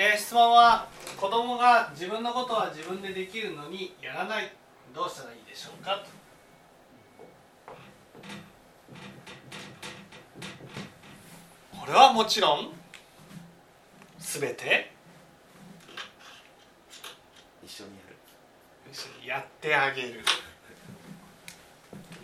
[0.00, 4.52] えー、質問は子供が自分のことは自分でできるのにやらない。
[4.94, 6.04] どうしたらいいでしょうか？
[11.80, 12.72] これはもちろん
[14.20, 14.92] すべて？
[17.64, 18.16] 一緒にやる。
[18.92, 20.22] 一緒にやってあげる。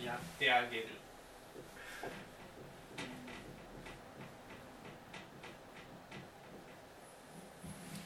[0.01, 0.87] やってあげる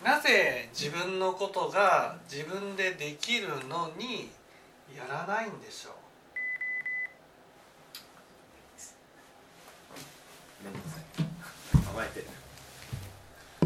[0.10, 4.32] なぜ自分のことが自分でできるのに
[4.98, 5.92] やらないんでしょ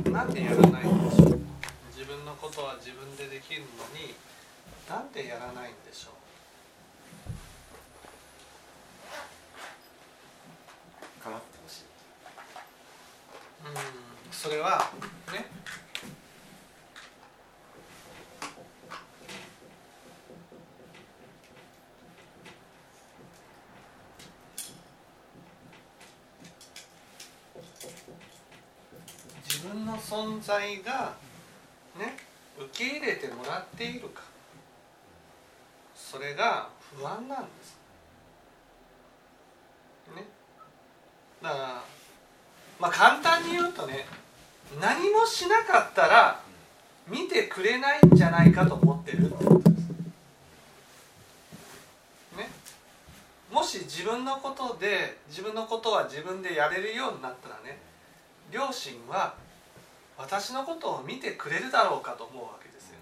[0.06, 0.10] う？
[0.10, 1.40] なんでやらないんでしょう。
[1.96, 4.14] 自分のことは自分でできるのに
[4.90, 6.10] なんでやらないんでしょ
[11.22, 11.24] う？
[11.24, 11.84] かまってほしい。
[13.66, 13.74] うん
[14.30, 14.91] それは
[15.32, 15.46] ね
[29.46, 31.13] 自分の存在が
[31.98, 32.18] ね
[32.58, 34.22] 受け入れてもらっているか。
[35.96, 37.77] それが不安なんです。
[40.16, 40.26] ね。
[41.41, 41.84] だから
[42.80, 44.05] まあ簡単に言うとね
[44.82, 46.41] 何もしなかったら
[47.07, 49.84] 見てくれないんじゃないかと思ってるってことです。
[52.38, 52.50] ね、
[53.52, 57.80] もし自分のことで自分のことは自分でやれるようになったらね
[58.52, 59.35] 両親は
[60.18, 63.00] 私のことを見てくれるだろうかと思うわけですよ。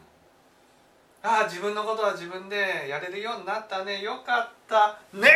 [1.24, 4.02] ああ自分のことは自分でやれるようになったね。
[4.02, 5.00] よかった。
[5.14, 5.30] ね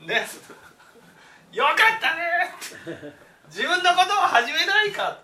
[0.00, 0.28] え ね。
[1.52, 2.54] よかったね
[3.48, 5.18] 自分のことを始めないか。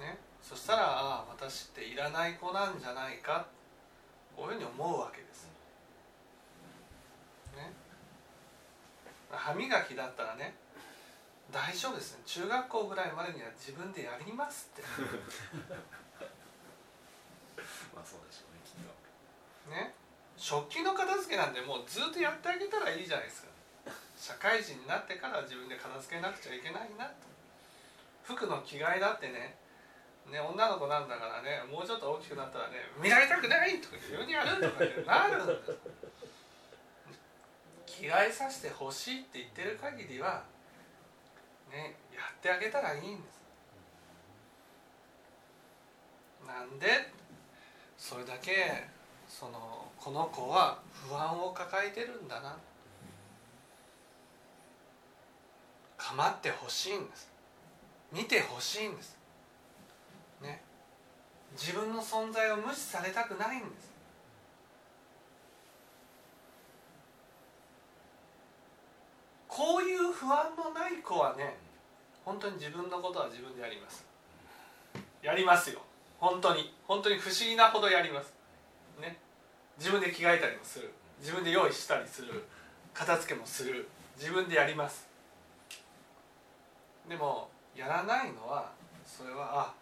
[0.00, 0.18] ね。
[0.42, 3.46] そしたらああ私っていらない子なんじゃないか。
[4.36, 5.44] こういうふうに思うわけです
[7.56, 7.72] ね
[9.42, 10.54] 歯磨きだったらね
[11.50, 12.22] 大丈夫ですね。
[12.24, 14.80] 中学校ぐらいまでには自分でやりますって。
[17.92, 18.88] まあそうでしょうねきっと。
[19.70, 19.92] ね。
[20.38, 23.48] 食器の片付けなんてもうずっとやってあげたらいいじゃないですか。
[24.16, 27.12] 社会人になってから自分で片付けなくちゃいけないなと。
[28.24, 29.58] 服の着替えだってね
[30.30, 35.76] ね女の子なんだからねもうちょっと大きくなったらね見られたくないとか自分にやるとかってなるんです
[38.02, 40.42] 着替えさせてほしいって言ってる限りは
[41.70, 43.40] ねやってあげたらいいんです。
[46.44, 47.12] なんで
[47.96, 48.88] それだけ
[49.28, 52.56] そのこの子は不安を抱えてるんだな。
[55.96, 57.30] 構ってほしいんです。
[58.12, 59.16] 見てほしいんです。
[60.42, 60.60] ね。
[61.56, 63.92] 自分の存在を無視されたくないんです
[69.52, 71.56] こういう不安のない子はね
[72.24, 74.06] 本当に自分のことは自分でやります。
[75.20, 75.80] やりますよ。
[76.20, 76.72] 本当に。
[76.86, 78.32] 本当に不思議なほどやります。
[79.00, 79.18] ね。
[79.76, 80.92] 自分で着替えたりもする。
[81.18, 82.44] 自分で用意したりする。
[82.94, 83.88] 片付けもする。
[84.16, 85.08] 自分でやります。
[87.08, 88.70] でもやらないのは
[89.04, 89.74] それはあ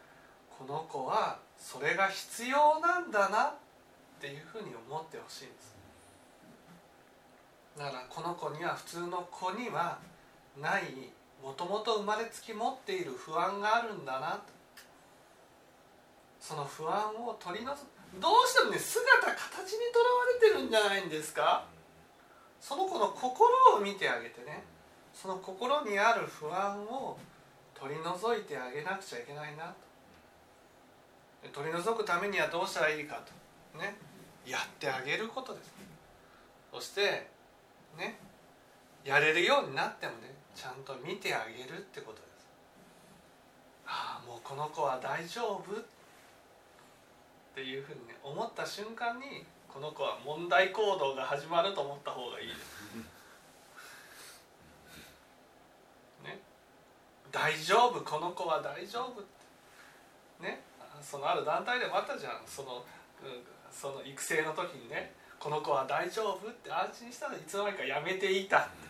[0.59, 3.53] この子はそれが必要なんだなっ
[4.19, 5.77] ていうふうに思ってほしいんです。
[7.77, 9.99] だからこの子には普通の子には
[10.59, 10.84] ない
[11.43, 14.41] もともと生まれつき持っている不安があるんだなと。
[16.38, 17.78] その不安を取り除く。
[18.21, 21.65] どうしてもね姿形にとらわれてるんじゃないんですか。
[22.60, 24.65] その子の心を見てあげてね。
[25.15, 27.19] その心にある不安を
[27.75, 29.75] 取り除いてあげなくちゃいけないな
[31.43, 31.49] と。
[31.53, 33.22] 取り除くためにはどうしたらいいか
[33.72, 33.78] と。
[33.78, 33.97] ね。
[34.47, 35.72] やってあげることです。
[36.72, 37.28] そして
[37.97, 38.19] ね。
[39.04, 42.48] やれるようになってもねちゃんと見てあげるってことです。
[43.86, 45.84] ああもうこの子は大丈夫っ
[47.54, 52.58] ていうふうにね思った瞬間にこの子は問題行動が始まると思った方がいいです。
[56.24, 56.38] ね。
[57.32, 59.22] 大丈夫この子は大丈夫
[60.42, 60.62] ね。
[61.00, 62.42] そのある団体でもあったじゃん。
[62.47, 62.84] その,、
[63.72, 68.90] その育成の時にねこの子は大丈夫って安心したらいつの間にかやめていたあります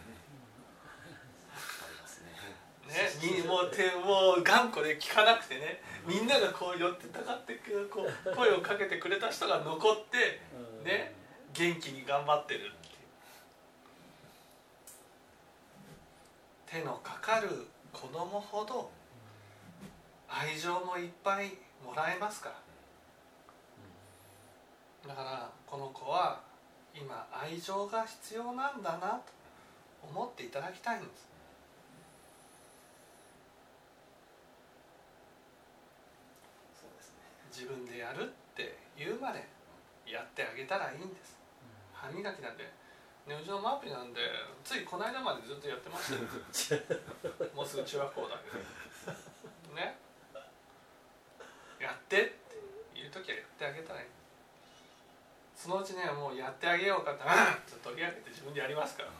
[2.91, 3.43] ね。
[3.47, 7.55] もう手もう頑固で聞かなくてねみんながこう寄ってたかって
[7.91, 10.41] こう声をかけてくれた人が残って
[10.85, 11.15] ね
[11.53, 12.69] 元気に頑張ってるってい
[16.79, 16.81] う。
[16.83, 17.49] 手のかかる
[17.93, 18.91] 子供ほど
[20.29, 21.51] 愛情もいっぱい
[21.85, 22.55] もらえますから。
[25.09, 26.41] だからこの子は
[26.95, 29.23] 今愛情が必要なんだなと
[30.03, 31.29] 思っていただきたいんです
[36.81, 37.23] そうですね
[37.61, 39.45] 自分でやるって言うまで
[40.09, 41.37] やってあげたらいいんです。
[41.93, 42.65] 歯磨きなんて。
[43.29, 44.21] ねうちのマーピーなんで
[44.65, 46.17] ついこの間までずっとやってまし
[46.71, 46.81] たよ。
[47.53, 49.77] もうすぐ中学校だけど。
[49.77, 49.99] ね。
[51.79, 52.35] やってって
[52.95, 54.07] 言う時はやってあげたらいい。
[55.55, 59.13] そのうちねもうやってあげようかって「あっ!」と取り上げて自分でやりますから、う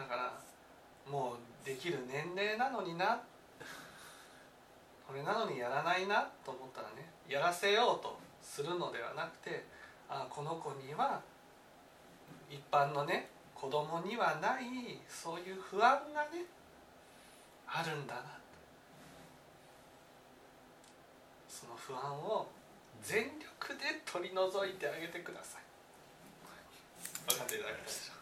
[0.00, 0.02] ん。
[0.02, 0.32] だから
[1.06, 3.22] もうできる年齢なのにな
[5.08, 9.64] これなのにやらないなと思ったらねやらせようとするのではなくて
[10.06, 11.22] あこの子には
[12.50, 16.44] 一般のね子供にはないそういう不安がね
[17.66, 18.22] あるんだな。
[21.48, 22.46] その不安を
[23.02, 25.62] 全力で取り除いてあげてください。
[27.28, 28.17] 分かっていただけたでしょう